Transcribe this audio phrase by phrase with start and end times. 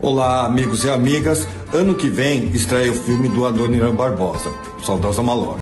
[0.00, 1.44] Olá, amigos e amigas.
[1.72, 4.48] Ano que vem estreia o filme do Adoniran Barbosa,
[4.84, 5.60] Saudosa Malora.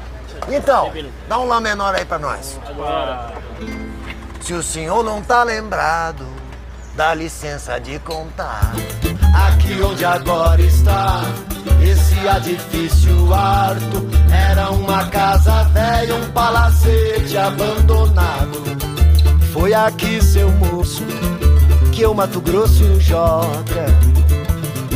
[0.53, 0.93] Então,
[1.27, 2.61] dá um lá menor aí pra nós.
[2.67, 3.33] Agora.
[4.43, 6.27] Se o senhor não tá lembrado,
[6.95, 8.75] dá licença de contar.
[9.49, 11.23] Aqui onde agora está
[11.83, 18.63] esse edifício harto era uma casa velha, um palacete abandonado.
[19.51, 21.05] Foi aqui, seu moço,
[21.91, 24.16] que eu, Mato Grosso e o Joca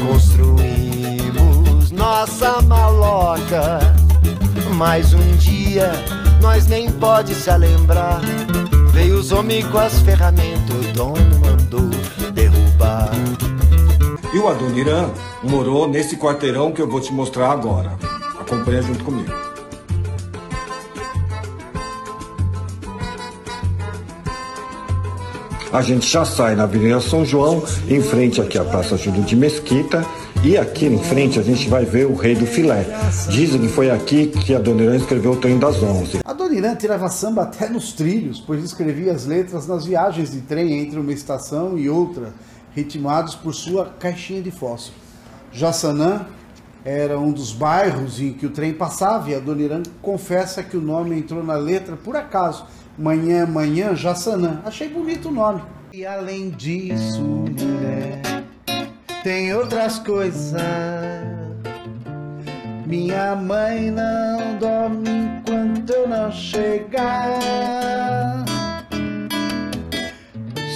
[0.06, 3.80] construímos nossa maloca.
[4.76, 5.92] Mas um dia
[6.40, 8.20] nós nem pode se lembrar.
[8.92, 11.90] Veio os homens com as ferramentas, o dono mandou
[12.32, 13.10] derrubar.
[14.32, 15.10] E o Adoniran
[15.42, 17.92] morou nesse quarteirão que eu vou te mostrar agora.
[18.40, 19.49] Acompanha junto comigo.
[25.72, 29.36] A gente já sai na Avenida São João, em frente aqui à Praça Júlio de
[29.36, 30.04] Mesquita,
[30.42, 32.84] e aqui em frente a gente vai ver o Rei do Filé.
[33.28, 36.22] Dizem que foi aqui que a Dona escreveu o Trem das Onze.
[36.24, 40.80] A Dona tirava samba até nos trilhos, pois escrevia as letras nas viagens de trem
[40.80, 42.34] entre uma estação e outra,
[42.74, 44.98] ritmados por sua caixinha de fósforo.
[45.52, 46.26] Jaçanã
[46.84, 50.76] era um dos bairros em que o trem passava e a Dona Irã confessa que
[50.76, 52.64] o nome entrou na letra por acaso.
[53.00, 54.60] Manhã, manhã, Jaçanã.
[54.62, 55.62] Achei bonito o nome.
[55.90, 58.20] E além disso, mulher,
[59.22, 60.60] tem outras coisas.
[62.86, 67.38] Minha mãe não dorme enquanto eu não chegar.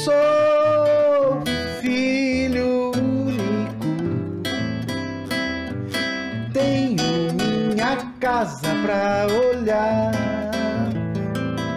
[0.02, 1.42] Sou
[1.82, 3.84] filho único,
[6.54, 10.13] tenho minha casa pra olhar.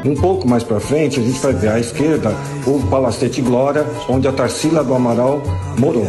[0.05, 2.33] Um pouco mais para frente, a gente vai ver à esquerda
[2.65, 5.41] o Palacete Glória, onde a Tarsila do Amaral
[5.77, 6.07] morou.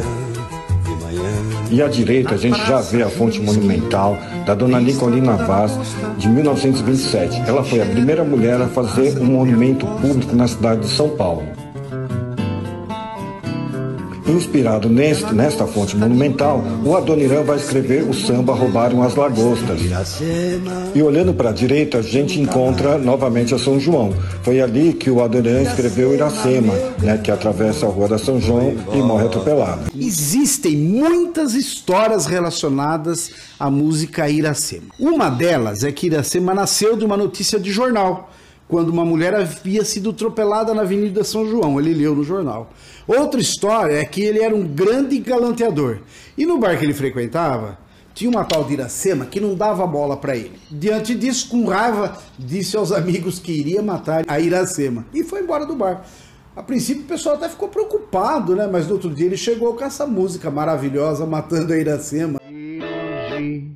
[1.71, 5.79] E à direita, a gente já vê a fonte monumental da dona Nicolina Vaz,
[6.17, 7.43] de 1927.
[7.47, 11.43] Ela foi a primeira mulher a fazer um monumento público na cidade de São Paulo.
[14.29, 19.81] Inspirado neste, nesta fonte monumental, o Adoniran vai escrever o samba Roubaram as Lagostas.
[20.95, 24.13] E olhando para a direita, a gente encontra novamente a São João.
[24.43, 28.75] Foi ali que o Adoniran escreveu Iracema, né, que atravessa a rua da São João
[28.93, 29.91] e morre atropelado.
[29.99, 34.89] Existem muitas histórias relacionadas à música Iracema.
[34.99, 38.31] Uma delas é que Iracema nasceu de uma notícia de jornal
[38.69, 41.81] quando uma mulher havia sido atropelada na Avenida São João.
[41.81, 42.71] Ele leu no jornal.
[43.07, 46.01] Outra história é que ele era um grande galanteador.
[46.37, 47.79] E no bar que ele frequentava,
[48.15, 50.59] tinha uma tal de Iracema que não dava bola para ele.
[50.71, 55.07] Diante disso, com raiva, disse aos amigos que iria matar a Iracema.
[55.15, 56.05] E foi embora do bar.
[56.55, 58.69] A princípio o pessoal até ficou preocupado, né?
[58.71, 62.41] Mas no outro dia ele chegou com essa música maravilhosa, matando a Iracema.
[62.51, 63.73] E hoje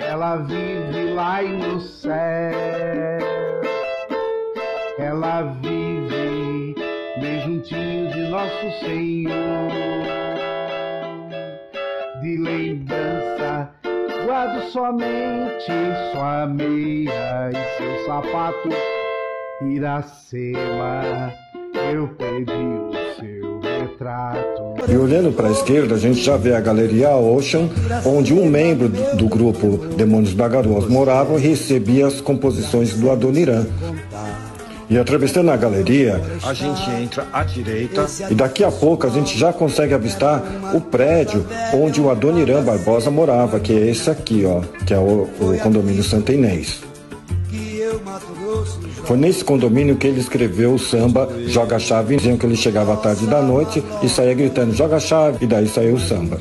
[0.00, 3.29] ela vive lá no céu.
[5.22, 6.74] Ela vive
[7.20, 9.70] bem juntinho de nosso Senhor.
[12.22, 13.68] De lembrança,
[14.24, 15.72] guardo somente
[16.10, 18.70] sua meia e seu sapato.
[19.60, 21.34] Iracema,
[21.92, 24.90] eu pedi o seu retrato.
[24.90, 27.68] E olhando para a esquerda, a gente já vê a Galeria Ocean,
[28.06, 33.66] onde um membro do grupo Demônios Bagaroas morava e recebia as composições do Adoniran.
[34.90, 39.38] E atravessando a galeria, a gente entra à direita e daqui a pouco a gente
[39.38, 40.42] já consegue avistar
[40.74, 45.28] o prédio onde o Adoniran Barbosa morava, que é esse aqui, ó, que é o,
[45.40, 46.82] o condomínio Santa Inês.
[49.04, 52.96] Foi nesse condomínio que ele escreveu o samba Joga Chave, dizendo que ele chegava à
[52.96, 56.38] tarde da noite e saía gritando Joga Chave, e daí saiu o samba.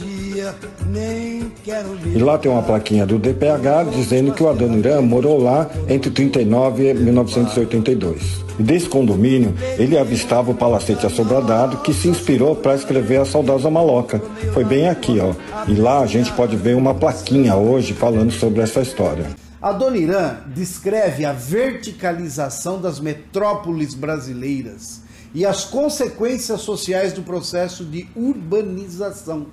[2.13, 6.90] E lá tem uma plaquinha do DPH dizendo que o Adoniran morou lá entre 39
[6.90, 8.50] e 1982.
[8.59, 13.69] E desse condomínio, ele avistava o palacete assobradado que se inspirou para escrever a saudosa
[13.69, 14.22] maloca.
[14.53, 15.34] Foi bem aqui, ó.
[15.68, 19.28] E lá a gente pode ver uma plaquinha hoje falando sobre essa história.
[19.61, 25.02] Adoniran descreve a verticalização das metrópoles brasileiras
[25.34, 29.47] e as consequências sociais do processo de urbanização.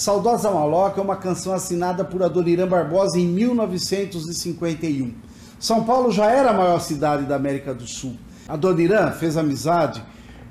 [0.00, 5.12] Saudosa Maloca é uma canção assinada por Adoniran Barbosa em 1951.
[5.58, 8.16] São Paulo já era a maior cidade da América do Sul.
[8.48, 10.02] Adoniran fez amizade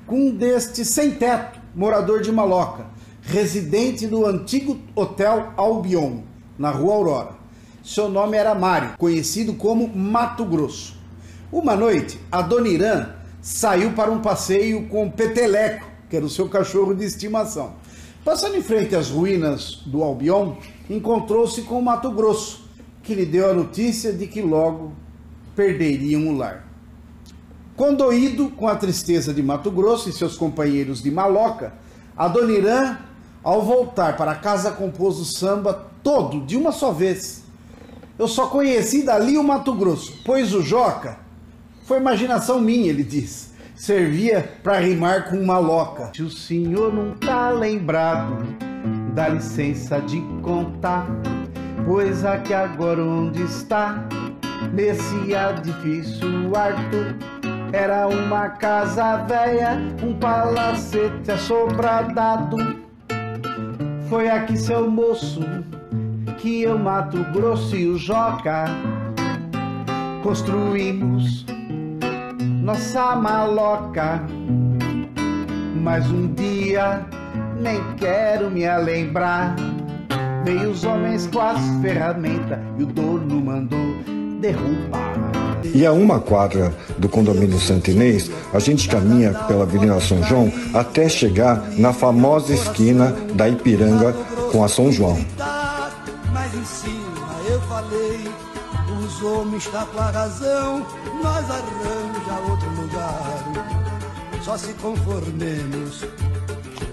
[0.06, 2.86] com um deste sem-teto, morador de Maloca,
[3.22, 6.20] residente do antigo Hotel Albion,
[6.56, 7.30] na Rua Aurora.
[7.82, 10.96] Seu nome era Mário, conhecido como Mato Grosso.
[11.50, 13.08] Uma noite, Adoniran
[13.42, 17.74] saiu para um passeio com Peteleco, que era o seu cachorro de estimação.
[18.24, 20.56] Passando em frente às ruínas do Albion,
[20.90, 22.68] encontrou-se com o Mato Grosso,
[23.02, 24.92] que lhe deu a notícia de que logo
[25.56, 26.68] perderiam o lar.
[27.74, 31.72] Condoído com a tristeza de Mato Grosso e seus companheiros de maloca,
[32.14, 32.98] Adoniran,
[33.42, 37.42] ao voltar para casa, compôs o samba todo de uma só vez.
[38.18, 41.18] Eu só conheci dali o Mato Grosso, pois o Joca
[41.84, 43.49] foi imaginação minha, ele diz.
[43.80, 46.10] Servia para rimar com maloca.
[46.14, 48.36] Se o senhor não tá lembrado,
[49.14, 51.06] dá licença de contar,
[51.86, 54.06] pois aqui agora onde está,
[54.74, 57.16] nesse edifício Arthur
[57.72, 62.58] era uma casa velha, um palacete assobradado.
[64.10, 65.40] Foi aqui, seu moço,
[66.36, 68.66] que eu Mato Grosso e o Joca
[70.22, 71.46] construímos
[72.60, 74.22] nossa maloca.
[75.82, 77.06] Mas um dia,
[77.58, 79.56] nem quero me lembrar,
[80.44, 83.94] veio os homens com as ferramentas e o dono mandou
[84.40, 85.30] derrubar.
[85.74, 91.08] E a uma quadra do condomínio Santinês, a gente caminha pela Avenida São João até
[91.08, 94.14] chegar na famosa esquina da Ipiranga
[94.50, 95.18] com a São João.
[96.32, 98.20] Mas em cima eu falei,
[99.04, 100.86] os homens estão com a razão,
[101.22, 103.44] nós arranja outro lugar,
[104.42, 106.04] só se conformemos.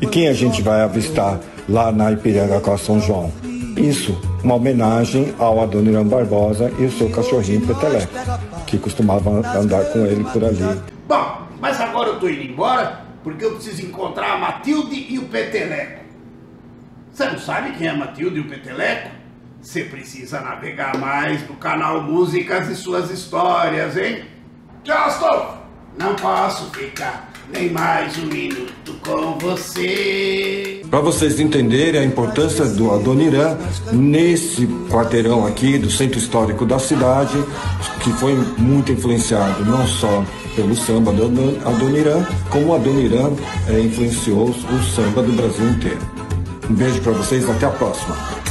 [0.02, 3.32] E quem a gente vai avistar lá na Ipiranga com a São João?
[3.76, 8.08] Isso, uma homenagem ao Adoniran Barbosa e o seu cachorrinho Petelé,
[8.66, 10.82] que costumava andar com ele por ali.
[11.08, 15.24] Bom, mas agora eu tô indo embora porque eu preciso encontrar a Matilde e o
[15.24, 16.06] Peteleco.
[17.12, 19.10] Você não sabe quem é a Matilde e o Peteleco?
[19.68, 24.24] Você precisa navegar mais no canal Músicas e Suas Histórias, hein?
[24.82, 25.58] Justin,
[26.00, 30.84] não posso ficar nem mais um minuto com você.
[30.90, 33.58] Para vocês entenderem a importância do Adoniran
[33.92, 37.38] nesse quarteirão aqui do centro histórico da cidade,
[38.02, 40.24] que foi muito influenciado não só
[40.56, 41.26] pelo samba do
[41.68, 43.34] Adoniran, como o Adoniran
[43.68, 46.00] é, influenciou o samba do Brasil inteiro.
[46.70, 48.47] Um beijo para vocês, até a próxima.